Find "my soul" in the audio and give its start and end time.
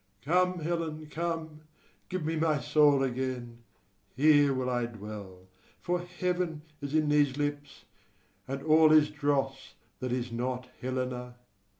2.35-3.03